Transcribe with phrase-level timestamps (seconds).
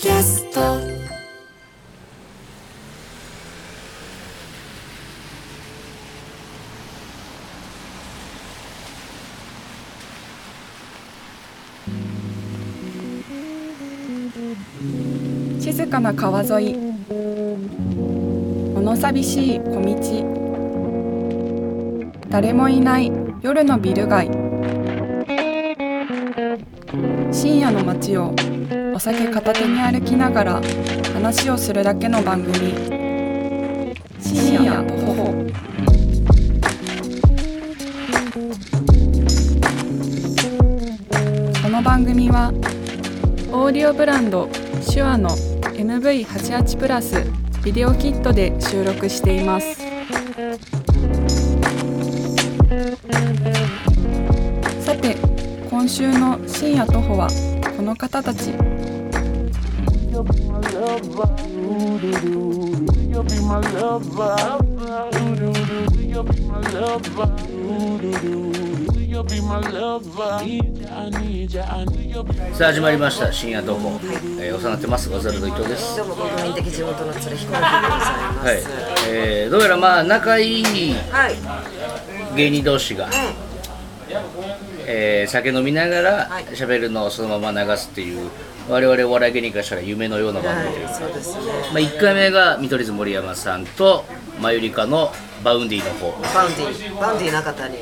[0.00, 0.78] キャスト。
[15.60, 16.76] 静かな川沿い。
[18.72, 19.96] 物寂しい小道。
[22.30, 23.10] 誰もいない
[23.42, 24.28] 夜のビル街。
[27.32, 28.32] 深夜の街を
[28.98, 30.60] お酒片手に歩きながら
[31.14, 32.74] 話をするだけの番組。
[34.20, 35.24] 深夜徒歩
[41.62, 42.52] この番組は
[43.52, 44.48] オーディオブランド
[44.92, 47.22] 手話の MV88 プラス
[47.64, 49.76] ビデオキットで収録しています。
[54.80, 55.16] さて
[55.70, 57.28] 今週の深夜徒歩は
[57.76, 58.77] この方たち。
[60.18, 61.30] You'll be my lover.
[63.06, 64.34] You'll be my lover.
[65.94, 67.28] You'll be my lover.
[68.98, 70.22] You'll be my lover.
[70.24, 72.24] I need ya, I need ya.
[72.52, 74.00] さあ始まりました深夜どうも、
[74.40, 78.44] えー、お世話になってますガザルド伊藤ですどうも国民的地元の鶴彦の日でございます。
[78.44, 78.58] はい、
[79.08, 80.64] えー、どうやらまあ仲いい。
[82.34, 83.08] 芸人同士が、
[84.90, 88.30] えー酒飲みながらはい喋るのをそのまま流すっていう
[88.68, 91.40] 我々お笑い芸人からしたら夢のような番組で、はい、そうですね。
[91.72, 94.04] まあ、1回目が見取り図森山さんと
[94.40, 97.80] マユリカの Vaundy の方、はバウンディ、バウンディ中谷、い、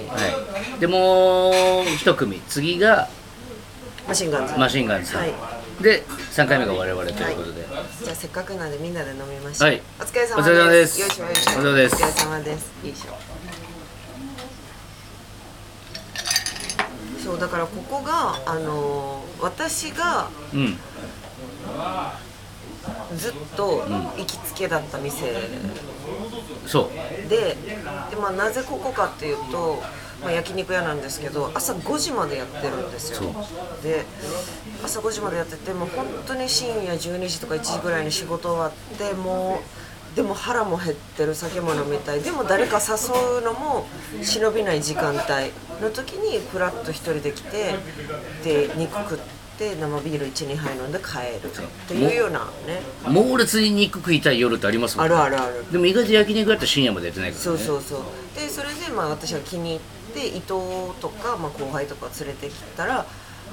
[0.80, 3.08] でもう一組次が
[4.06, 4.56] マシンガンズ。
[4.56, 5.34] マシンガンズさん、はい。
[5.82, 7.66] で3回目が我々ということで、
[8.02, 9.68] じゃあせっかくなんでみんなで飲みましょう。
[9.68, 10.80] はいお疲れ様お疲れ様で。
[10.80, 11.02] です。
[11.02, 12.72] お疲れ様ですお疲れ様です。
[12.84, 13.35] いいでしょ。
[17.26, 20.78] そうだからここがあのー私がうん。
[23.16, 23.82] ずっと
[24.16, 25.34] 行きつけだった店。
[26.66, 27.28] そう。
[27.28, 27.56] で
[28.10, 29.82] で、まあ、なぜここかっていうと、
[30.22, 33.34] まあ、焼肉屋なんですけど朝5時までやってるんですよ。
[33.82, 34.04] で
[34.84, 39.85] 朝5時までやっててもう本当に深夜12時とか1時ぐらいに仕事終わってもう
[40.16, 42.20] でも腹も減ってる酒も飲みたい。
[42.22, 43.86] でも誰か誘うのも
[44.22, 45.20] 忍びない時間帯。
[45.82, 47.74] の時にプラッと一人で来て
[48.42, 49.18] で肉食っ
[49.58, 51.50] て生ビール12杯飲んで帰る。
[51.50, 52.80] っていうようなね。
[53.06, 55.70] 猛烈に肉食いたい夜ってありますもんあるあるある。
[55.70, 57.44] でも意外と焼肉やったら深夜までやってないからね。
[57.44, 58.00] そうそうそう。
[58.34, 59.80] でそれでまあ私が気に入っ
[60.14, 60.46] て伊藤
[60.98, 63.04] とか、まあ、後輩とか連れてきたら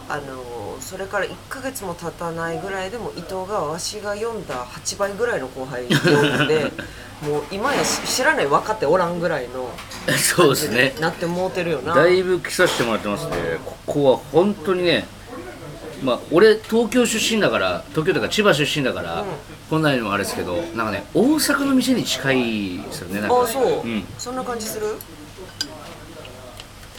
[0.10, 6.72] あのそれから1ヶ月も経たないぐらいでも伊藤がわしが読んだ8倍ぐらいの後輩読んで
[7.24, 9.70] もう今や知らない若手おらんぐらいの
[10.18, 10.94] そうですね。
[11.00, 11.96] なってもうてるよな。
[11.96, 13.60] だいぶ来させてもらってますね。
[13.66, 15.08] ここは本当にね
[16.04, 19.28] まあ俺東京出身だから東京とか千葉出身だから、うん。
[19.70, 24.88] こんなにもあれですけどなんかね大阪の店に近いですよねなんかあそう、ん、そんな感じする？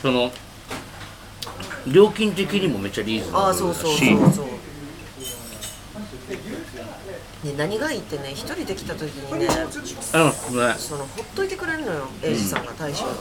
[0.00, 0.32] その
[1.86, 3.80] 料金的にもめっちゃリーズナあブルだし。
[3.80, 4.46] そうそうそうそう。
[7.44, 13.12] ね何がいいってね一人で来た時にねうんねそのほっといてくれるのよ英二さんが大将が。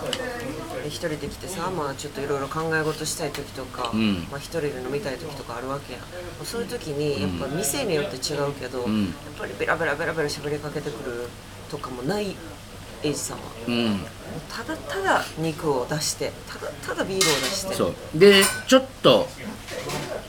[0.84, 4.28] で一人で来てさまあちょっといろいろ考え事したい時とか、うん。
[4.32, 6.02] まあ、一人で飲みたい時とかあるわけやん。
[6.46, 9.04] そういう時にやっぱ店によって違うけど、ん。
[9.06, 11.28] やっぱりベラベラベラベラ喋りかけてくる
[11.70, 12.36] とかもない
[13.04, 13.44] 英二さんは。
[13.68, 14.00] うん。
[14.50, 17.76] ただただ肉を出してただただビールを出して。
[17.76, 18.20] そう。
[18.20, 19.28] でちょっと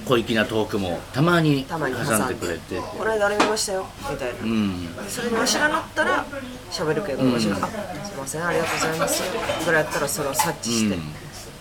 [0.07, 2.35] 小粋なトークもたまにたまに挟んで。
[2.35, 2.79] くれて。
[2.79, 3.87] この間あれ見ましたよ。
[4.11, 4.97] みたいな、うん。
[4.97, 6.27] でそれにわしが乗ったら
[6.71, 7.69] 喋るけど、わしが「あ
[8.05, 9.23] すいませんありがとうございます」
[9.65, 11.03] ぐらいやったらそれを察知して、うん。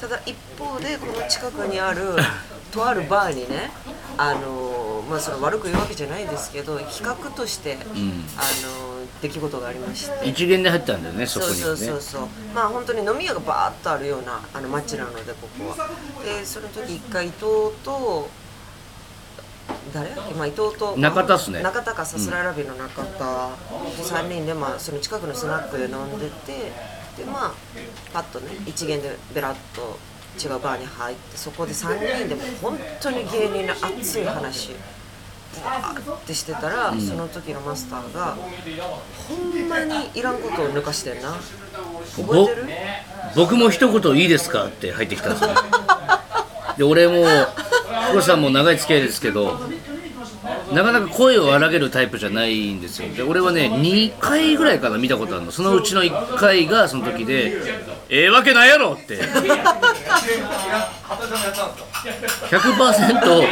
[0.02, 2.16] ただ一方でこの近くにある
[2.72, 3.72] とあるバーにね
[4.18, 7.78] あのまあその悪く言うわけじゃないですけど企画として、ん。
[7.78, 8.93] あの
[9.24, 10.28] 出来事がありまして。
[10.28, 12.28] 一元で入ったんだよねそこにそうねそうそうそう。
[12.54, 15.90] まあ本当に飲み屋がバーッとあるようなあの街なのでここは。
[16.24, 17.42] でその時一回伊藤
[17.84, 18.30] と
[19.94, 21.62] 誰やっけ、まあ、伊藤と中田っすね。
[21.62, 23.50] 中田かさすらいラビの中田。
[24.04, 26.72] 3人で、まあ、その近くのスナックで飲んでて
[27.18, 27.54] でまあ
[28.12, 29.98] パッとね一元でベラッと
[30.38, 34.72] 違うバーに入ってそこで3人でも本当に芸人の熱い話
[35.54, 38.36] ってしてたら、その時のマスターが
[39.28, 41.34] ほんまにいらんことを抜かしてんな。
[42.16, 42.68] 覚えてる？
[43.36, 45.50] 僕も一言いいですかって入ってきたんですよ。
[46.78, 47.26] で俺も
[48.12, 49.60] 福さんも長い付き合いですけど
[50.72, 53.14] なかなか声を荒げるタイプじゃないんですよ。
[53.14, 55.52] で俺はね2回ぐらいかな見たことあるの。
[55.52, 57.54] そのうちの1回がその時で
[58.10, 59.20] 「ええわけないやろ!」って
[62.04, 63.48] 100%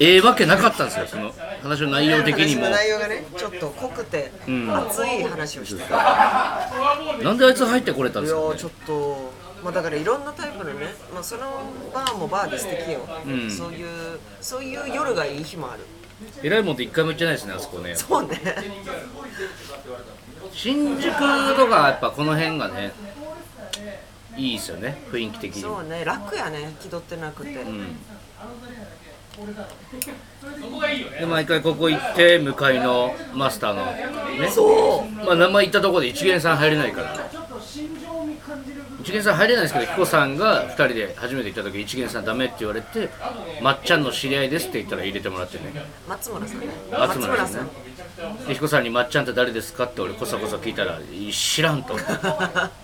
[0.00, 2.68] ええわけなかったんですよその話の内容的にも。
[2.70, 4.70] 内容がねちょっと濃くて、ん。
[4.74, 6.68] 熱い話をしてた。
[7.22, 8.46] なんであいつ入ってこれたんですか、ね？
[8.46, 11.42] いやーちょっとまあだからいろんなタイプのね、まあ、その
[11.92, 13.50] バーもバーで素敵よ、ん。
[13.50, 13.88] そういう
[14.40, 15.84] そういう夜がいい日もある。
[16.42, 17.94] えらいもんって一回も行ってないですねあそこね。
[17.94, 18.38] そうね。
[20.52, 21.12] 新宿
[21.56, 22.92] とかやっぱこの辺がね
[24.36, 25.62] いいですよね雰囲気的に。
[25.62, 27.96] そうね楽やね気取ってなくて、うん。
[31.18, 34.48] で毎回ここ行って向かいのマスターのね。
[34.48, 35.24] そう。
[35.24, 37.30] まあ名前言ったところで一元さん入れないから。
[39.02, 43.08] 一元さん入れないんですけど彦さんが2人で初めて行った時一元さんダメって言われて
[43.62, 45.72] まっちゃんの知り合いですって言ったら入れてもらってね。
[46.06, 46.66] 松村さんね。
[46.90, 47.68] 松村さんん。
[48.46, 50.98] で彦さんに「まっちゃんって誰ですか?」って俺こそこそ聞いたら
[51.32, 51.96] 「知らん」と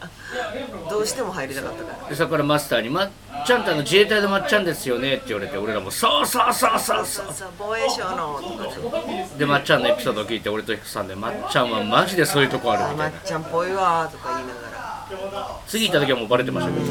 [0.90, 2.08] どうしても入りたかったから。
[2.08, 3.10] でそこからマスターに「まっ
[3.46, 7.30] ちゃんってあの自衛隊のまっちゃんですよね」って言われて俺らも「そうそうそうそうそそう。
[7.30, 8.48] うそう防衛省のと
[8.90, 13.12] かででまっちゃんのエピソードを聞いて俺と彦さんで「まっちゃんはマジでそういうとこある」あみたいな。
[13.12, 14.86] まっちゃんっぽいわーとか言いながら。
[15.66, 16.86] 次行った時はもうバレてましたけど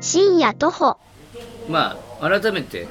[0.00, 0.96] 深夜徒歩。
[1.68, 2.86] まあ改めて。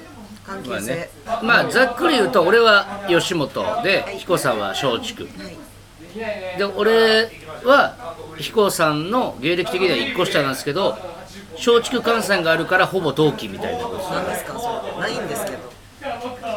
[0.45, 5.25] 関係性、まあねまあざっくり言うと俺は吉本で彦さんは松竹。
[6.57, 7.29] で俺
[7.67, 10.97] は彦さんの芸歴的には1個下なんですけど
[11.57, 14.59] 松竹関西があるからほぼ同期みたいなことです何ですか？
[14.59, 15.57] それないんですけど。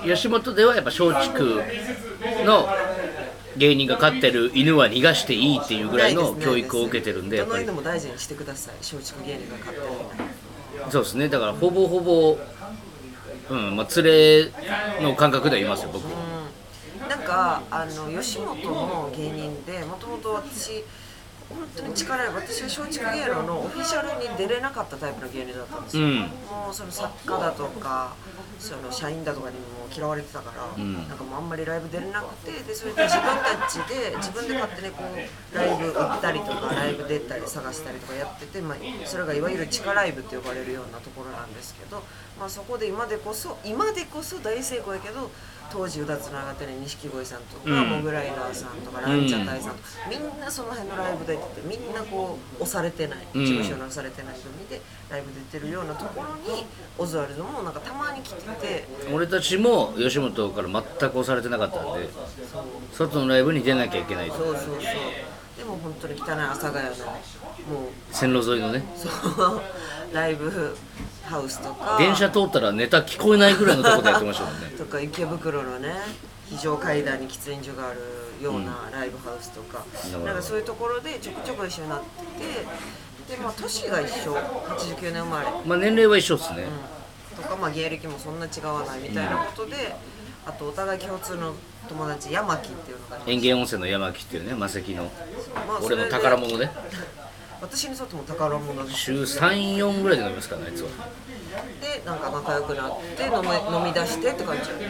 [0.05, 1.43] 吉本ではやっぱ松竹
[2.45, 2.69] の
[3.57, 7.67] 芸人が飼ってる犬は逃がしていいっていうぐらいの教育を受けてるんでやっぱり。
[7.67, 8.75] どの犬も大事にしてください。
[8.77, 9.87] 松竹芸人が飼ってる
[10.91, 11.29] そうですね。
[11.29, 12.39] だからほぼほぼ
[13.51, 14.53] うんまあ連れ
[15.03, 15.91] の感覚ではいますよ。
[15.93, 16.05] 僕
[17.31, 20.85] なんかあの吉本の芸人でもともと私
[21.49, 26.19] 本当に力私は松竹芸能のオフィシャルに出れなかったタイプの芸人だったんですよ、うん。
[26.21, 26.27] も
[26.71, 28.15] うその作家だとか
[28.61, 29.63] その社員だとかにも
[29.93, 30.95] 嫌われてたから、ん。
[31.09, 42.05] なんかもうあんまりライブ出れなくてでそれで自分たちで自分で勝手にこうライブ売ったりとかライブ出たり探したりとかやってて、まあ、それがいわゆる地下ライブって呼ばれるようなところなんですけど、
[42.39, 45.33] まあ、そこで今でこそ今でこそ大成功やけど
[45.73, 47.89] 当時うだつながってる錦鯉さんとか、うん。
[47.91, 53.45] モグライダーさんとかランジャタイさんとか、みんなその辺のライブ出ててみんなこう押されてないうん。
[53.45, 56.67] 事務所に押されてない組でライブ出てるようなところに
[56.99, 62.09] オズワルドもなんかたまに来てて俺たちも吉本から全く押されてなかったんで
[62.93, 64.77] 外のライブに出なきゃいけないとそうそうそう。
[65.57, 66.95] でも本当に汚い阿佐ヶ谷の
[67.69, 68.83] もう線路沿いのね。
[68.97, 69.61] そう。
[70.13, 70.77] ライブ
[71.25, 71.97] ハウスとか。
[71.99, 74.67] 電車通ったらネタ聞こえないぐらいのとこでやってましたもんね。
[74.79, 75.95] とか池袋のね
[76.49, 78.01] 非常階段に喫煙所がある
[78.43, 79.85] ようなライブハウスとか、
[80.15, 82.07] うんなんかそういうところでちょくちょく一緒になって。
[83.27, 84.35] てでまあ年が一緒。
[84.35, 86.67] 89年生まれ、まあ年齢は一緒ですね、
[87.37, 89.95] とかまあ芸歴もそんな違わないみたいなことで、
[90.47, 91.55] あとお互い共通の
[91.89, 95.05] 友達山木っていうのが園芸温泉の山木っていうね魔石の。
[95.69, 96.69] まあ俺の宝物で
[97.61, 100.89] 私にとっても宝物です週34ぐらいで飲みますからねあいつは
[101.81, 104.89] でなんか仲良くなって飲み飲み出してって感じよね、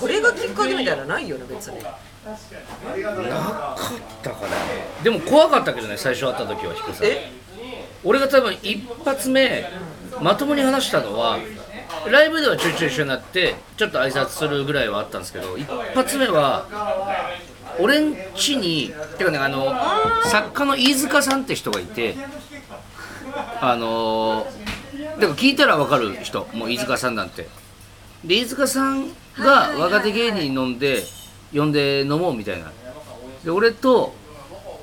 [0.00, 1.78] これがきっかけみたいなのないよね別に。
[1.82, 3.78] なかっ
[4.22, 4.48] たかな。
[5.02, 7.06] でも怖かったけどね最初会った時は彦さん。
[7.06, 7.30] え？
[8.04, 9.64] 俺が多分一発目
[10.20, 11.38] まともに話したのは
[12.10, 16.66] ライブではちょいちょい一緒になってちょっと挨拶するぐらいはあったんですけど一発目は
[17.78, 19.72] 俺ん家にてかねあの
[20.24, 22.16] 作家の飯塚さんって人がいて
[23.60, 24.46] あの
[25.18, 27.48] でも聞いたら分かる人もう飯塚さんなんて。
[28.24, 31.02] で飯塚さんが若手芸人飲んで
[31.52, 32.70] 呼んで飲もうみたいな。
[33.44, 34.14] で俺と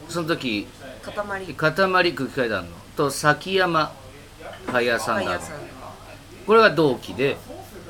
[0.10, 0.67] その時
[1.01, 1.46] 塊。
[1.55, 2.75] 塊空気階段の。
[2.98, 3.93] と崎山
[4.65, 5.58] ファイヤーサンダーの
[6.46, 7.38] これが同期で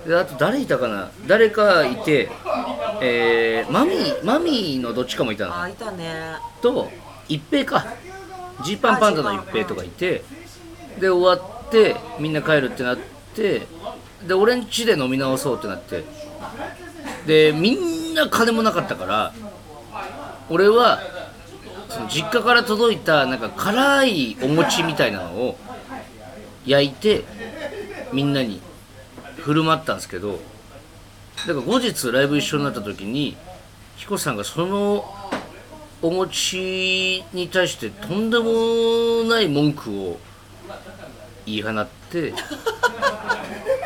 [0.07, 1.11] であと誰いたかな？
[1.27, 2.29] 誰かいて、
[3.01, 5.61] えーマミーマミーのどっちかもいたの。
[5.61, 6.35] あいたね。
[6.61, 6.89] と
[7.27, 7.85] 一平か。
[8.63, 10.23] ジーパンパンダの一平とかいて
[10.99, 12.97] で終わってみんな帰るってなっ
[13.33, 13.67] て
[14.27, 16.03] で俺ん家で飲み直そうってなって。
[17.25, 19.33] でみんな金もなかったから
[20.49, 20.99] 俺は
[21.89, 25.57] その実家から届いたなんか辛いお餅みたいなのを
[26.65, 27.23] 焼いて
[28.13, 28.61] みんなに
[29.39, 30.39] 振る舞ったんですけど
[31.47, 33.37] だから後日ライブ一緒になった時に
[33.97, 35.05] 彦さんがその
[36.01, 40.19] お餅に対してとんでもない文句を
[41.45, 42.33] 言い放って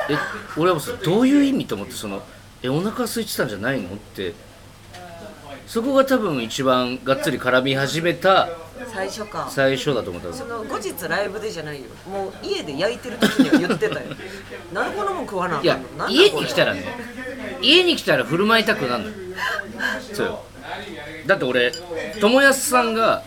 [0.10, 0.17] え
[0.57, 2.22] 俺はそれどういう意味と思ってその
[2.62, 4.33] えお腹空いてたんじゃないのって
[5.65, 8.50] そこが多分一番がっつり絡み始めた
[8.92, 9.48] 最初か。
[9.50, 11.86] 最初だと思ったその後日ライブでじゃないよ。
[12.10, 14.01] もう家で焼いてる時には言ってたよ。
[14.74, 16.86] なんでこんなもん食わなあいやかんのなんだ家これに来たらね
[17.62, 19.10] 家に来たら振る舞いたくなるの。
[20.13, 20.44] そうよ。
[21.27, 21.72] だって俺
[22.20, 23.24] 友安さんが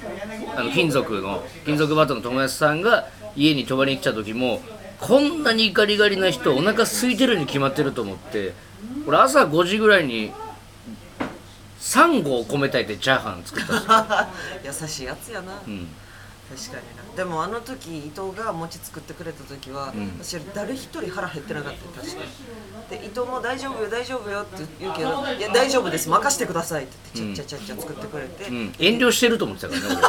[0.56, 4.62] あの金属の金属バットの友安さんが家に泊まりに来た時も
[5.00, 8.54] こんなにガリガリな人お腹空いてるに決まってると思って
[9.06, 10.32] 俺朝5時ぐらいに
[11.80, 14.28] 3合米炊いてチャーハン作った
[14.64, 15.88] 優しいやつやな、うん、
[16.48, 17.06] 確かにな。
[17.16, 20.18] でもあの時伊藤が餅作ってくれた時は、ん。
[20.22, 21.84] 私誰一人腹減ってなかった。
[21.84, 23.00] よ確かに。
[23.00, 26.08] で伊藤も大丈夫よ大丈夫よって言うけどいや大丈夫です。
[26.08, 30.00] 任してくださいって言ってちゃっちゃっちゃっちゃ作ってくれて、うん、遠慮してると思ってたからね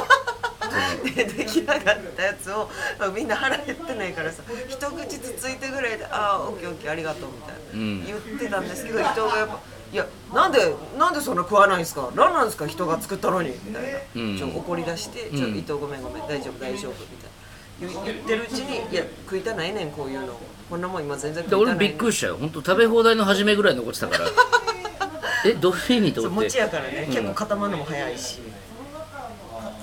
[1.15, 1.79] で出来上がっ
[2.15, 2.69] たやつを、
[2.99, 8.05] まあみんな腹減ってないからさ一口つついてぐらいで「ああオッケーオッケーありがとう」みたいな、うん。
[8.05, 9.59] 言ってたんですけど伊藤がやっぱ
[9.93, 12.09] 「いやなんでなんでそんな食わないんですか？
[12.15, 12.67] 何なんですか？
[12.67, 17.37] 人が作ったのに」みたいな、うんちょっと怒り出して「ちょうん伊藤ごめんごめん大丈夫大丈夫」みたいな。
[17.79, 20.33] 言言ってるうちに「いや食いたないねんこういうの。
[20.69, 22.37] こんなもん今全然で食いたないねん」俺びっくりしたよ。
[22.39, 24.25] 本当食べ放題の初めぐらい残ってたから。
[25.45, 26.45] えどういう意味と思って？
[26.45, 27.13] 餅やからね、うん。
[27.13, 28.39] 結構固まるのも早いし。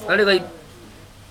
[0.06, 0.42] あれが一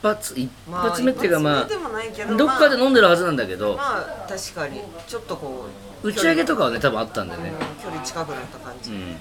[0.01, 3.75] 発一まあ発目っていうかま一発目でもないけどあどっかで飲んでるはずなんだけど。
[3.75, 4.81] まあ確かに。
[5.07, 7.49] ちょっとこう打ち上げとかはね多分あったんだよね。
[7.49, 9.15] うん距離近くなった感じ、うん。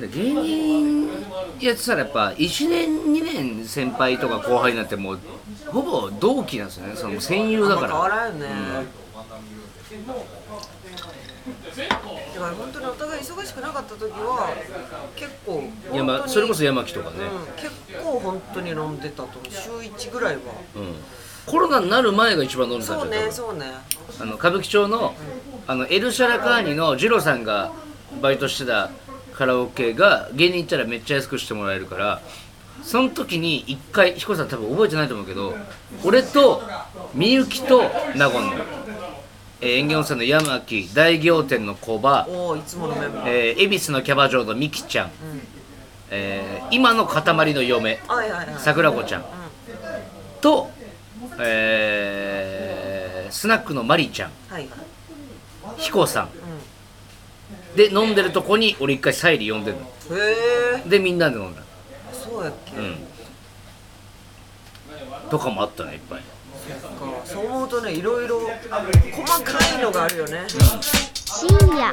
[0.00, 1.08] で芸人
[1.60, 5.18] やってたらやっぱ1年2年先輩とか後輩になってもう
[5.66, 6.96] ほぼ同期なんですよね。
[6.96, 8.46] その戦友だかあんま変わららんよね、
[12.34, 14.54] だから本当にお互い忙しくなかった時は
[15.16, 17.70] 結構いやま本当にあそれこそ山木とかね、うん、結
[18.02, 19.50] 構本当に飲んでたと思う。
[19.50, 20.40] 週1ぐらいは
[20.76, 20.94] うん
[21.46, 23.66] コロナになる前が一番飲んでたんそうねそうね。
[24.20, 25.14] あの歌舞伎町の
[25.66, 27.72] あのエルシャラカーニのジローさんが
[28.20, 28.90] バイトしてた
[29.34, 32.20] カラオケが芸人行ったらめっちゃ安くしてもらえるから
[32.82, 35.54] その時に一回彦さん多分覚えてないと思うけど
[36.04, 36.62] 俺と
[37.14, 37.82] みゆきと
[38.16, 38.52] 納言の、
[39.60, 45.10] えー、演芸温泉の山木大行店の小葉、おおいつものメンバー、えー、恵比寿のキャバ嬢のみきちゃん、
[46.10, 48.54] えー今の塊の嫁はいはいはい。
[48.58, 49.24] 桜子ちゃん。
[50.40, 50.70] と、
[51.42, 54.30] えースナックのマリちゃん。
[54.48, 54.62] はい。
[54.62, 54.70] はい
[55.76, 56.30] 彦さん、
[57.76, 59.84] で飲んでるとこに俺一回サイリー呼んでるの。
[60.16, 61.62] へえでみんなで飲んだ
[62.12, 62.98] そうやっけ、うん。
[65.30, 66.18] とかもあったねいっぱい。
[66.18, 66.26] か。
[67.24, 71.92] そう思うとねいろいろ細かいのがあるよね、深夜。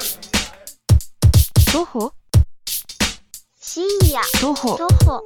[1.72, 2.12] 徒歩？
[3.60, 4.22] 深夜。
[4.42, 4.78] 徒歩。
[4.78, 5.24] 徒歩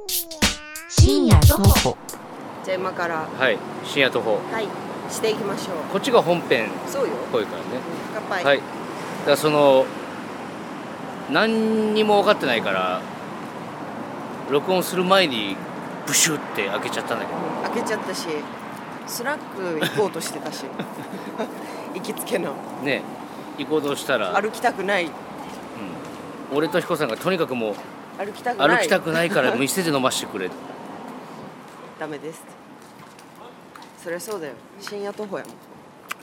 [0.88, 1.40] 深夜。
[1.40, 1.96] 徒歩
[2.64, 3.58] じゃあ今からはい。
[3.84, 4.40] 深夜徒歩。
[4.52, 4.68] はい。
[5.10, 5.76] していきましょう。
[5.90, 6.66] こっちが本編。
[6.66, 7.14] っそうよ。
[7.30, 7.64] ぽいからね。
[8.14, 8.44] 乾杯。
[8.44, 8.56] はい。
[8.58, 9.84] だからその
[11.30, 13.00] 何にも分かってないから
[14.50, 15.56] 録音する前に
[16.06, 17.38] ブシュって開けちゃったんだけど。
[17.74, 18.28] 開けちゃったし
[19.06, 20.64] スナック行こうとしてたし。
[21.94, 22.54] 行きつけの。
[22.82, 23.02] ね。
[23.58, 25.04] 行こうとしたら、歩きたくない。
[25.04, 25.12] うん。
[26.56, 27.74] 俺と彦さんがとにかくもう
[28.24, 28.76] 歩きたくない。
[28.78, 30.48] 歩きたくないから店で飲ましてくれ
[32.02, 32.42] ダメです。
[34.02, 34.54] そりゃそうだよ。
[34.80, 35.54] 深夜徒歩やもん。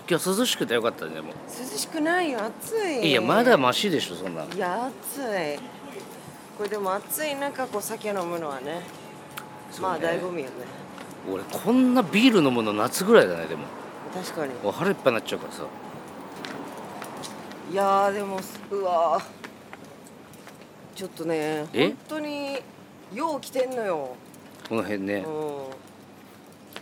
[0.10, 1.30] 今日涼しくてよかったねでも。
[1.48, 2.44] 涼しくないよ。
[2.44, 3.12] 暑い。
[3.12, 5.58] いやまだマシでしょそんないや暑い。
[6.58, 8.82] これでも暑い中こう酒飲むのはね。
[9.82, 10.52] まあ醍醐味よね。
[11.32, 13.64] 俺こんなビール飲むの夏ぐらいだねでも。
[14.14, 14.54] 確かに。
[14.56, 15.64] もう腹いっぱいになっちゃうからさ。
[17.72, 18.38] いやーでも
[18.72, 19.24] うわー。
[20.94, 21.88] ちょっとねえ？
[21.88, 22.60] 本当に
[23.14, 24.18] よう来てんのよ
[24.70, 25.16] この辺ね。
[25.16, 25.24] うん。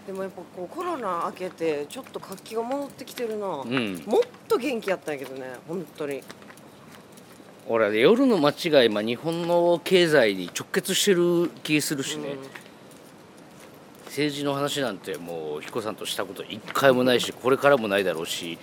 [0.05, 4.03] でもやっぱこうコロナ明けてちょっと活気が戻ってきてるな、うん。
[4.05, 6.21] もっと元気やったんやけどね本当に。
[7.69, 12.37] 俺夜の間違い、まあ、日本の経済に直結してる気するしね、
[14.05, 18.57] 政治の話なんてもう彦さんとしたこと一回もないしこれからもないだろうし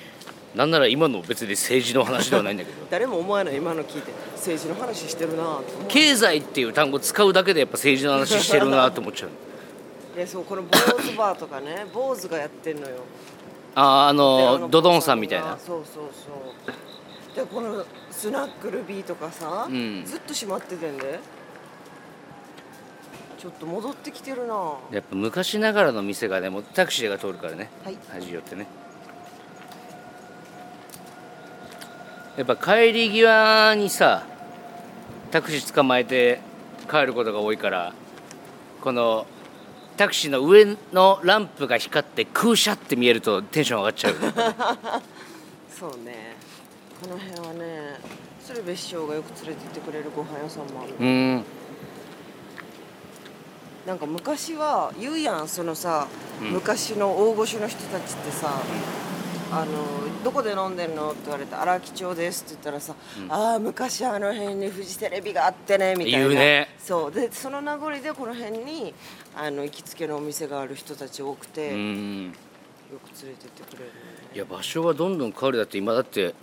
[0.55, 2.87] なんなら今の別に政治の話ではないんだけど。
[2.91, 9.31] 誰も思わない今の聞いて政治の話してるな経済っていう単語使うだけでやっぱ政治の話してるなと思っちゃう。
[10.17, 12.99] いやそうこの坊主バーとかね 坊主がやってんのよ。
[13.75, 15.59] あーあ寺のドドンさんみたいな。
[15.59, 17.37] そうそうそう。
[17.37, 20.05] でこのスナックルビーとかさ、うん。
[20.07, 21.19] ずっと閉まっててんで。
[23.37, 27.69] ちょっと戻ってきてるなはやっぱ昔ながらの店がねもうタクシーが通るからね。
[27.91, 27.97] い。
[28.11, 28.67] 端寄ってね
[32.37, 34.25] やっぱ帰り際にさ
[35.31, 36.41] タクシー捕まえて
[36.91, 37.93] 帰ることが多いから
[38.81, 39.27] この
[39.97, 44.15] タクシーの上のランプが光って空車って見えるとテンション上がっちゃう。
[45.71, 46.37] そうね。
[47.01, 48.01] この辺はね
[48.45, 50.95] 鶴瓶師匠がよく連れてってくれるご飯屋さんもある。
[50.99, 51.45] うーん。
[53.87, 56.09] なんか昔は言うやんそのさ、
[56.43, 56.51] うん。
[56.51, 58.61] 昔の大御所の人たちってさ
[59.53, 62.95] 「あのどこで飲んでんの?」って言われて「荒木町です」って言ったらさ
[63.29, 66.29] 「ああ昔あの辺にフジテレビがあってね」みたいな。
[66.29, 66.75] ね。
[66.79, 67.13] そう。
[67.13, 68.95] でその名残でこの辺に
[69.37, 73.91] あの行きつけのお店がある人たち多くて、うーよんく連れてってくれるね。
[74.35, 75.59] いや場所はどんどん変わる。
[75.59, 76.35] だって今だって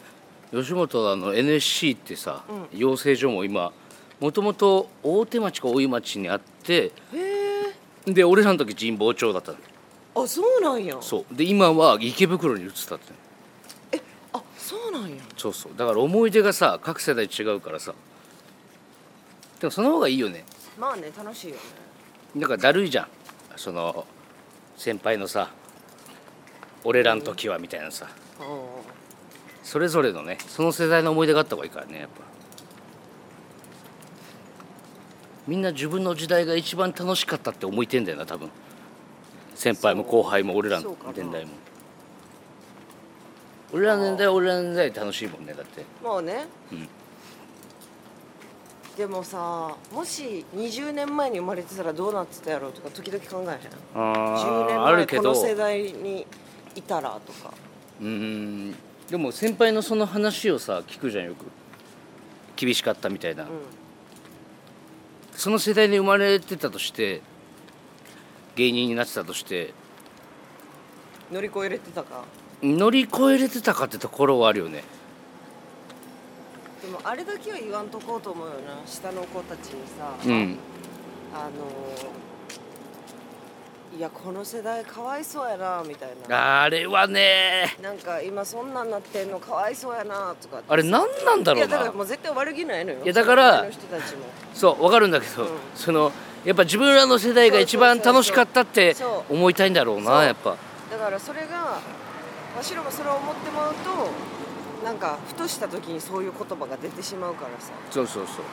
[0.52, 2.44] 吉本はあの NSC ってさ、
[2.74, 3.72] う養成所も今
[4.20, 9.58] もともと大手町か大井町にあってへで俺らの時神保町だったの。
[9.58, 9.71] え
[10.14, 10.98] あそうなんや。
[11.02, 11.36] そう。
[11.36, 13.14] で今は池袋に移ったって。
[14.34, 15.18] あそうなんや。
[15.38, 15.72] そうそう。
[15.78, 17.94] だから思い出がさ各世代違うからさ。
[19.60, 20.44] でもその方がいいよね。
[20.78, 21.62] まあね楽しいよね。
[22.38, 23.08] だからだるいじゃん。
[23.56, 24.06] その
[24.76, 25.52] 先輩のさ
[26.84, 28.08] 俺らの時はみたいなさ。
[28.40, 28.44] あ
[29.64, 32.32] それぞれのねその世代の思い出があった方がいいからねやっぱ。
[35.48, 38.50] みんな自分の時代が一番楽しかったって思いてんだよな多分
[39.62, 41.52] 先輩も後輩も俺らの年代も。
[43.72, 45.86] 俺らの年代は俺らの年代楽しいもんねだって。
[46.04, 46.90] あまあね、うん。
[48.98, 55.22] でもさもし20年前に生まれてたらどうなってたやろうとか時々考えへん？10年前あるけど。
[55.22, 56.26] この世代に
[56.74, 57.54] いたらとか。
[58.02, 58.76] うーん。
[59.12, 61.46] でも先輩のその話をさ聞くじゃんよく。
[62.56, 63.50] 厳しかったみたいな、うん。
[65.34, 67.22] その世代に生まれてたとして
[68.56, 69.74] 芸人になってたとして。
[71.32, 72.24] 乗り越えれてたか？
[72.62, 74.84] 乗り越えれてたかってところはあるよね。
[76.82, 78.86] でもあれだけは言わんとこうと思うよな。
[78.86, 80.58] 下の子たちにさ、うん。
[81.34, 81.50] あの
[83.98, 86.64] いやこの世代かわいそうやなみたいな。
[86.64, 87.78] あれはね。
[87.82, 93.04] なんか今そんなんなってんのかわいそうやなとかあれ何なんだろういやだからなもう絶対悪気ないのよ。
[93.04, 94.26] いやだからその人たちも。
[94.54, 95.50] そう分かるんだけど、うん。
[95.76, 96.12] その
[96.44, 98.96] やっぱ自分らの世代が一番楽しかったって
[99.30, 100.58] 思いたいんだろうなやっぱ。
[100.90, 101.80] だからそれが
[102.58, 104.10] わしらもそれを思ってもらうと
[104.84, 107.72] なんかふとした時にそういう言葉が出てしまうからさ。
[107.92, 108.46] そうそうそう。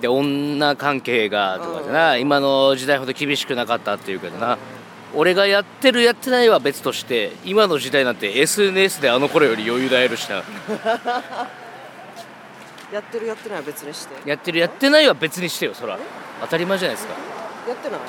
[0.00, 4.58] で女関係がとかでな、今の時代ほど厳しくなかったっていうけどな。
[5.14, 10.42] 俺がやってるやってないは別として今の時代なんて SNS であの頃より余裕で会えるしな。
[12.92, 14.28] やってるやってないは別にして。
[14.28, 15.98] やってるやってないは別にしてよそら
[16.44, 17.14] 当たり前じゃないですか。
[17.68, 18.00] やってない？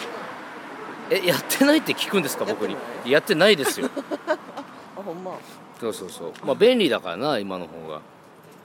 [1.10, 2.76] えやってないって聞くんですか僕に？
[3.06, 3.90] やってないですよ。
[4.28, 5.38] あほんま。
[5.80, 6.34] そうそうそう。
[6.46, 8.02] まあ便利だからな今の方が。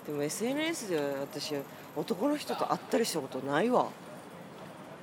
[0.06, 1.54] でも SNS で私
[1.96, 3.87] 男の人と会ったりしたことないわ。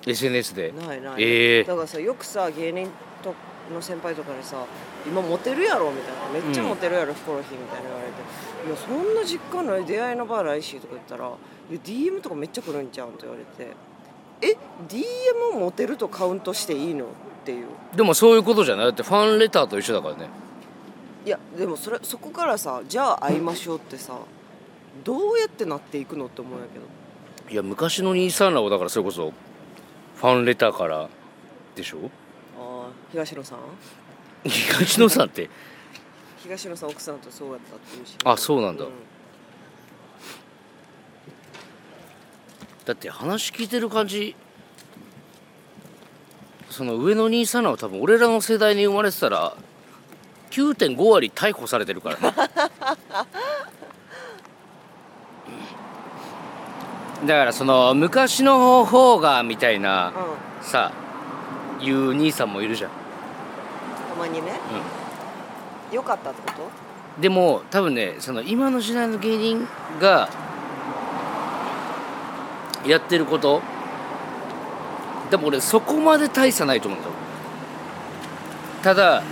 [0.05, 0.71] SNS で？
[0.71, 1.63] ないない、ええ。
[1.63, 2.89] だからさよくさ芸人
[3.21, 3.33] と
[3.73, 4.63] の先輩とかにさ
[5.05, 8.13] 「今モテるやろ」みたいな「めっちゃモテるやろ、ヒコロヒー」みたいな言われて
[8.65, 11.27] 「いやそんな実感ない出会いの場ないし」とか言ったら
[11.69, 13.73] 「いや DM とかめっちゃ来るんちゃうん?」って言われて
[14.41, 14.55] 「え
[14.87, 17.07] DM をモテるとカウントしていいの?」っ
[17.45, 17.67] ていう。
[17.95, 18.85] でもそういうことじゃない。
[18.85, 20.29] だってファンレターと一緒だからね。
[21.25, 24.13] いやでもそれそこからさじゃあ会いましょうってさ
[25.03, 26.85] どうやってなっていくのって思うんやけど。
[27.49, 29.31] いや昔の兄さんらはだからそれこそ
[30.15, 31.09] ファンレターから
[31.75, 31.97] でしょ？
[32.59, 33.59] ああ東野さん？
[34.49, 35.49] 東野さんって？
[36.43, 38.15] 東野さん奥さんとそうやったっていうし。
[38.23, 38.85] あそうなんだ
[42.87, 44.33] だって話聞いてる感じ
[46.69, 49.57] その上の兄さんらは多分俺らの世代に生まれてたら
[50.51, 52.33] 9.5割逮捕されてるからね。
[57.25, 60.93] だからその昔の方がみたいなうん、うん、さ
[61.81, 64.53] 言う兄さんもいるじゃん、たまにね。
[65.91, 66.63] 良かったってこと？
[67.17, 69.67] うん、でも多分ねその今の時代の芸人
[69.99, 70.29] が
[72.85, 73.61] やってること。
[75.29, 77.15] でも俺そこまで大差ないと思うんだよ。
[78.81, 79.23] ただ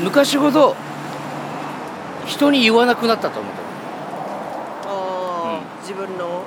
[0.00, 0.76] 昔ほど
[2.26, 3.68] 人に言わなくなったと思うんだよ
[4.84, 6.44] ああ、自分の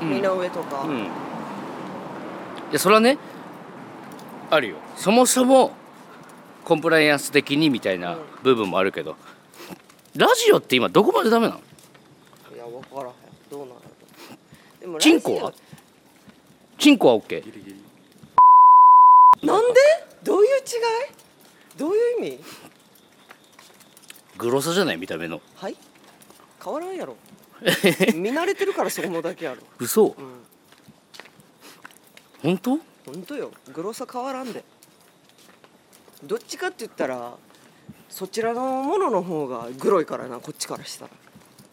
[0.00, 1.08] 身の上とか、うん、い
[2.70, 3.18] やそれはね
[4.50, 4.76] あるよ。
[4.96, 5.72] そもそも
[6.64, 9.16] コンプライアンス的にみたいな部分もあるけど、
[10.14, 11.60] ラジオって今どこまでダメなの？
[12.54, 13.14] いや分からへん。
[13.50, 13.80] どうなんやろ。
[14.80, 15.52] でもチンコは？
[16.86, 17.42] チンコは OK
[19.42, 19.80] なんで？
[20.22, 20.62] どういう違い？
[21.76, 22.44] どういう意味？
[24.38, 24.96] グロさじゃない？
[24.96, 25.40] 見た目の。
[25.56, 25.76] はい？
[26.64, 27.16] 変わらんやろ。
[28.14, 29.62] 見慣れてるからそう思うだけやろ。
[29.80, 30.04] 嘘。
[30.06, 30.14] うん。
[32.40, 32.78] 本当？
[33.04, 33.50] 本当よ。
[33.74, 34.62] グロさ変わらんで。
[36.22, 37.34] どっちかって言ったら
[38.08, 41.10] そちらのものの方がグロいからなこっちからしたら。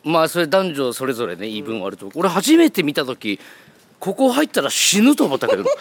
[0.05, 3.39] まあそれ男女それぞれね言い分はあると思う、俺初めて見た時
[4.03, 5.63] ここ入ったら死ぬと思ったけど。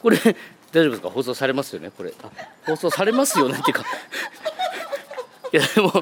[0.00, 0.16] これ
[0.70, 1.10] 大丈夫ですか？
[1.10, 1.90] 放送されますよね？
[1.96, 2.14] これ。
[2.22, 2.28] あ
[2.64, 3.58] 放送されますよね？
[3.58, 3.84] っていうか。
[5.52, 5.92] いやでも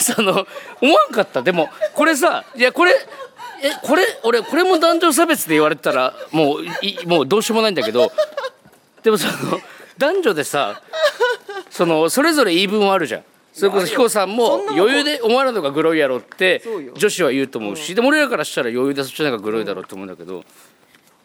[0.00, 0.46] その
[0.80, 1.42] 思わんかった。
[1.42, 2.92] でもこれさいやこれ
[3.62, 8.10] えこれ俺これも男女差別で言われたらもういもうどうしようもないんだけど。
[9.02, 9.60] でもその
[9.98, 10.80] 男女でさ
[11.68, 16.62] そのそれぞれ言い分はあるじゃんそれこそ彦さんも余裕で思わないのがグロいやろって
[16.94, 20.44] 女子は言うと思うし、でも俺らからしたら余裕でそっちの方がグロいだろうと思うんだけど、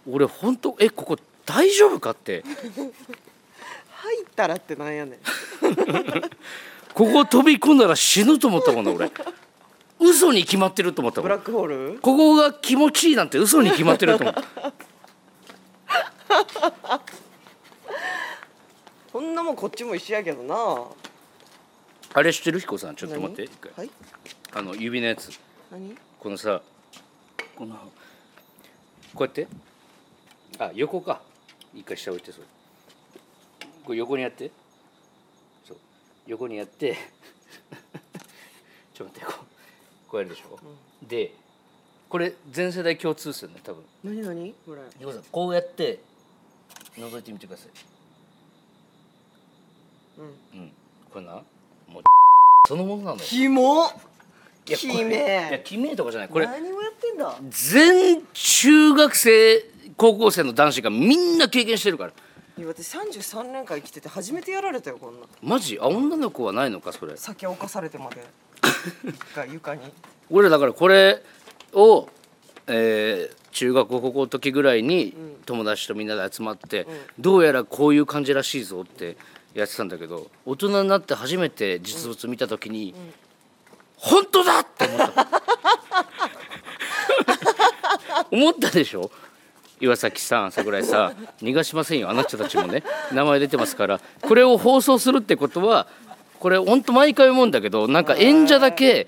[0.10, 2.44] 俺本当えここ大丈夫かって。
[4.06, 5.20] 入ったらってなんやねん。
[6.94, 9.12] ここ飛び込んだら死ぬと思ったもんな俺。
[10.00, 11.30] 嘘に決まってると思ったもん。
[11.30, 12.00] ブラックホール？
[12.02, 14.44] ここが気持ちいいなんて嘘に決まってると思った
[19.12, 20.56] そんなもんこっちも一緒やけどな
[22.18, 22.62] あれ知ってる？
[22.62, 23.74] 彦さんちょっと待って一回。
[23.76, 23.90] はい。
[24.54, 25.38] あの指のやつ。
[25.70, 25.98] 何？
[26.18, 26.62] このさ
[27.58, 27.82] このこ
[29.20, 29.48] うやって？
[30.58, 31.22] あ横か。
[31.74, 32.46] 一回下置いてそれ
[33.84, 34.50] これ横にやって。
[35.68, 35.78] そう。
[36.26, 36.96] 横にやって。
[38.96, 39.34] ちょっと待ってこ
[40.08, 40.58] うこうやるでしょ、
[41.06, 41.34] で
[42.08, 43.84] これ全世代共通ですよね多分。
[44.06, 44.54] 何何？
[44.66, 44.82] これ。
[45.00, 46.00] 彦さんこうやって
[46.96, 47.72] 覗いてみてください。
[50.18, 50.24] う
[50.58, 50.72] ん、
[51.12, 51.44] これな
[51.88, 52.04] もう
[52.68, 53.18] そのものなのよ。
[53.24, 53.86] キモ。
[54.68, 55.16] いやこれきめ
[55.50, 56.30] いやきめとかじゃない。
[56.30, 57.36] これ何をやってんだ？
[57.50, 59.64] 全中学生
[59.98, 62.14] 高校生の男子がみんな経験してるから。
[62.58, 65.28] いや私33年間生きてて初めてやられたよこんな。
[65.44, 65.78] マジ？
[65.80, 67.16] あ女の子はないのかそれ？
[67.18, 68.24] 酒犯されてまで。
[69.36, 69.82] が 床に。
[70.32, 71.22] 俺だからこれ
[71.74, 72.10] を、
[72.68, 75.14] えー中学高校の時ぐらいにん。
[75.46, 76.86] 友達とみんなで集まって、
[77.18, 79.16] どうやらこういう感じらしいぞって
[79.56, 82.94] やってたんだけど大人になって初めて実物見た時に、
[83.96, 85.28] 本当だって思った。
[88.32, 89.10] 思ったでしょ？
[89.80, 92.10] 岩崎さん桜井さん逃がしませんよ。
[92.10, 92.84] あなたたちもね。
[93.14, 94.00] 名前出てますから。
[94.22, 95.88] これを放送するってことは
[96.40, 99.08] これほんと毎回思うんだけどなんか演者だけ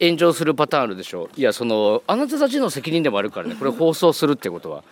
[0.00, 1.30] 炎上するパターンあるでしょ？
[1.36, 3.54] いやそのあなたたちの責任でもあるからね。
[3.54, 4.84] これ放送するってことは。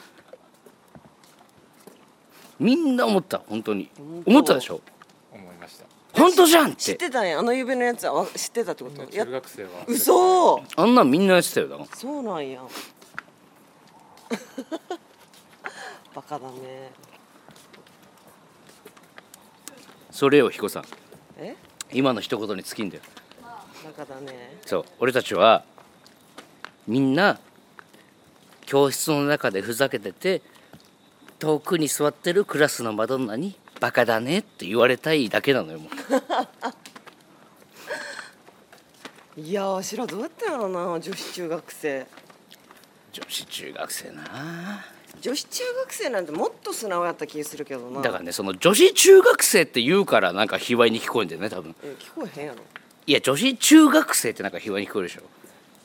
[2.61, 3.91] みんな思った本当に。
[4.27, 4.81] 思ったでしょ？
[5.33, 5.87] 思いました。
[6.13, 7.33] 本当じゃんっ知っててたね。
[7.35, 8.13] あの指のやつは。
[8.13, 9.03] わ知ってたってこと？
[9.17, 9.71] や中学生は。
[9.89, 10.63] 嘘！
[10.77, 12.61] あんなんみんなやってたよだからそうなんや。
[16.15, 16.93] バカだね。
[20.11, 20.85] それよ彦さん。
[21.39, 21.57] え？
[21.93, 23.03] 今の一言に尽きんだよ。
[23.43, 24.61] バカだね。
[24.67, 24.85] そう。
[24.99, 25.65] 俺たちは
[26.87, 27.39] みんな
[28.67, 30.43] 教室の中でふざけてて
[31.41, 35.93] 遠くに座ってるクラスのマドンナに「バカだね」って言われたいだけなのよもう。
[39.41, 42.07] いやーしらどうやったんやろな女子中学生。
[43.13, 44.85] 女子中学生な。
[45.21, 48.03] 女子中学生なんてもっと素直やった気するけどな。
[48.03, 51.75] だからねその女子中学生って言うからなんか卑猥に聞こえんだよね多分。
[51.83, 52.59] え聞こえへんやろ。
[53.07, 55.23] いや女子中学生ってなんか卑猥に聞こえるでしょ。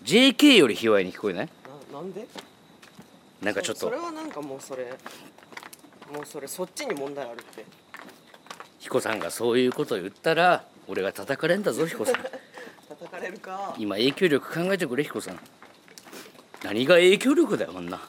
[0.04, 1.50] JK より卑猥に聞こえない？
[1.94, 2.28] ななんで？
[3.46, 3.82] なんかちょっと。
[3.82, 4.86] それはなんかもうそれ
[6.12, 7.64] もうそれそっちに問題あるって。
[8.80, 12.16] 彦さんがそういうこと言ったら俺が叩かれんだぞ彦さん。
[12.90, 13.76] 叩かれるか。
[13.78, 15.40] 今影響力考えてくれ彦さん。
[16.64, 18.00] 何が影響力だよこんな。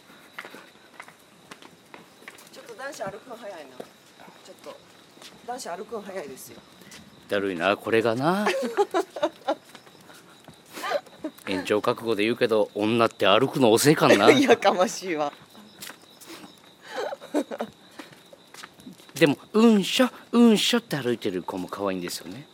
[2.50, 3.76] ちょっと男子歩くの早いな。
[3.76, 4.76] ちょっと
[5.46, 6.60] 男子歩くの早いですよ。
[7.28, 8.46] だるいなこれがな
[11.48, 14.30] 延長覚悟で言うけど女って歩くの遅いかんな。
[14.32, 15.32] やかましいわ。
[19.14, 22.46] でもうんしょうんしょって歩いてる子も可愛いんですよね。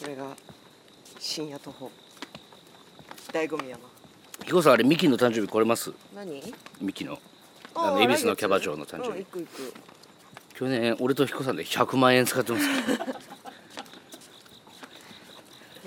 [0.00, 0.36] これが
[1.18, 1.90] 深夜徒歩。
[3.32, 3.82] 醍醐味やな。
[4.46, 5.92] 彦さんあれミキの誕生日来れます？
[6.14, 6.42] 何？
[6.80, 7.18] ミキの。
[7.74, 9.26] あの恵比寿のキャバ嬢の誕生日。
[9.34, 9.48] うん
[10.54, 12.64] 去年俺と彦さんで100万円使ってます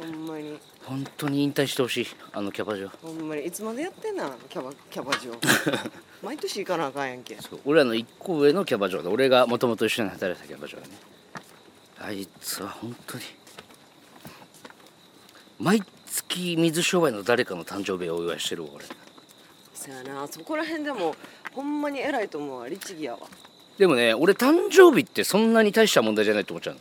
[0.01, 0.59] ほんまに。
[0.85, 2.89] 本当に引退してほしいあのキャバ嬢。
[3.01, 3.45] ほんまに。
[3.45, 5.31] いつまでやってんなキャバキャバ嬢。
[6.23, 7.35] 毎年行かなあかんやんけ。
[7.39, 10.97] そう俺らの1個上のキャバ嬢で俺がもともと一緒に働いてたキャバ嬢だね。
[11.99, 13.23] あいつは本当に。
[15.59, 18.85] 毎月水商売の誰かの誕生日をお祝いしてるわ俺。
[19.75, 20.27] そやな。
[20.27, 21.15] そこら辺でも
[21.53, 22.69] ほんまに偉いと思うわ。
[22.69, 23.19] 律儀やわ。
[23.77, 26.77] でもね俺誕生日ってそんなに大した問題じゃないと思っちゃう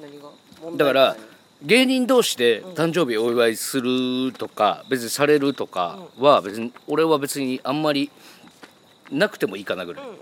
[0.00, 0.30] 何が？
[0.70, 1.16] のだから
[1.62, 8.10] 芸人同士で誕生日お祝いするとか別にされるとかは別に俺は別にあんまり
[9.10, 10.04] なくてもいいかなぐらい。
[10.04, 10.16] うんうん。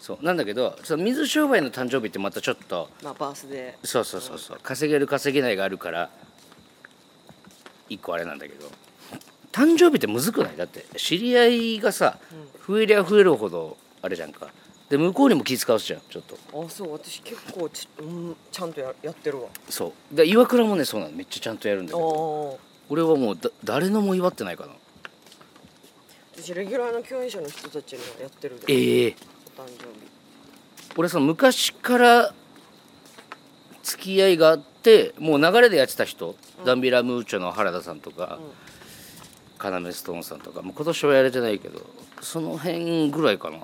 [0.00, 0.24] そう。
[0.24, 4.58] なんだけどその水商売の誕生日ってまたちょっとまあバースでそうそうそうそう。
[4.62, 6.10] 稼げる稼げないがあるから
[7.88, 8.70] 一個あれなんだけど。
[9.52, 10.56] 誕生日ってむずくない？
[10.56, 12.18] だって知り合いがさ
[12.66, 14.48] 増えりゃ増えるほどあれじゃんか
[14.94, 16.36] で向こうにも気遣うしじゃんちょっと。
[16.64, 19.48] あそう私結構ち,、うん、ちゃんとややってるわ。
[19.68, 20.14] そう。
[20.14, 22.58] で岩倉もねそうなのめっちゃちゃんとやるんだあけど。
[22.60, 24.72] あ俺はもうだ誰のも祝ってないかな。
[26.36, 29.16] 私レギュラーの共演者の人たちにはやってるでええ。
[29.58, 30.94] お誕生日。
[30.96, 32.34] 俺その昔から
[33.82, 38.38] 付き合いがあってもう流れでやってた人、ダンビラムーチョの原田さんとか、
[39.58, 40.62] カナメストーンさんとか。
[40.62, 41.80] もう今年はやれてないけど
[42.20, 43.58] その辺ぐらいかな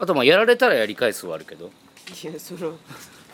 [0.00, 1.70] あとまあやられたらやり返すはあるけど。
[2.22, 2.76] いやその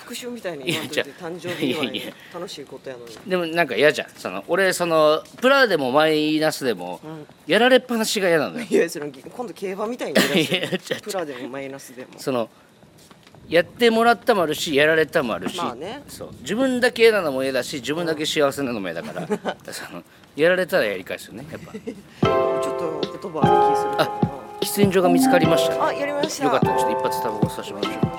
[0.01, 2.13] 復讐みたいに言わんといていや誕生日祝いいやいや。
[2.35, 3.17] 楽しいことやのに。
[3.27, 4.11] でもなんか嫌じゃん。
[4.11, 7.01] その俺そのプラでもマイナスでも
[7.47, 8.67] やられっぱなしが嫌なのよ。
[8.69, 12.19] いやその今度競馬みたいに言い出していやちょプラでもマイナスでも。
[12.19, 12.49] その
[13.49, 16.03] やってもらったもあるしやられたもあるし、まあね。
[16.09, 16.31] そう。
[16.41, 19.27] 自分だけ嫌なのも嫌だし自分だけ幸せなのも嫌だから。
[19.73, 20.03] その
[20.35, 21.73] やられたらやり返すよねやっぱ。
[21.79, 23.97] ちょっと言葉ある気する。
[23.97, 24.26] けどな
[24.77, 25.81] 喫煙所が見つかりましたね。
[25.81, 26.45] あやりました。
[26.45, 28.17] よかったちょっと一発タバコさせてもらいましょう。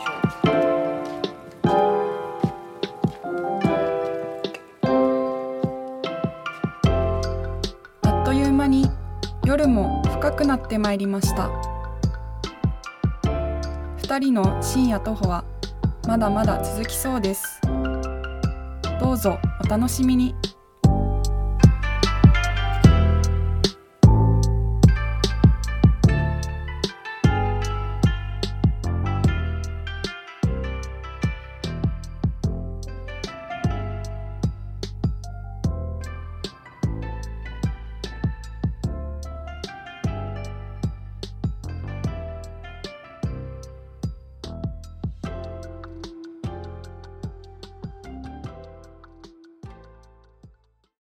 [8.01, 8.89] あっという間に
[9.45, 11.51] 夜も深くなってまいりました。
[14.01, 15.45] 2人の深夜徒歩は
[16.07, 17.61] まだまだ続きそうです。
[18.99, 20.33] どうぞお楽しみに